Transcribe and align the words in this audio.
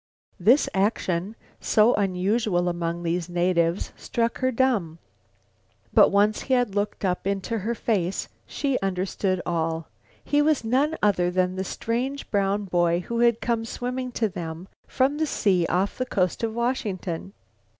This 0.39 0.67
action, 0.73 1.35
so 1.59 1.93
unusual 1.93 2.67
among 2.67 3.03
these 3.03 3.29
natives, 3.29 3.93
struck 3.95 4.39
her 4.39 4.51
dumb. 4.51 4.97
But 5.93 6.09
once 6.09 6.41
he 6.41 6.55
had 6.55 6.73
looked 6.73 7.05
up 7.05 7.27
into 7.27 7.59
her 7.59 7.75
face, 7.75 8.27
she 8.47 8.79
understood 8.79 9.43
all; 9.45 9.89
he 10.23 10.41
was 10.41 10.63
none 10.63 10.97
other 11.03 11.29
than 11.29 11.55
the 11.55 11.63
strange 11.63 12.31
brown 12.31 12.63
boy 12.65 13.01
who 13.01 13.19
had 13.19 13.41
come 13.41 13.63
swimming 13.63 14.11
to 14.13 14.27
them 14.27 14.67
from 14.87 15.19
the 15.19 15.27
sea 15.27 15.67
off 15.67 15.99
the 15.99 16.07
coast 16.07 16.41
of 16.43 16.55
Washington. 16.55 17.33